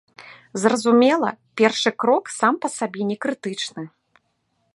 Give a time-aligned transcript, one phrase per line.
[0.61, 1.29] Зразумела,
[1.61, 3.83] першы крок сам па сабе некрытычны.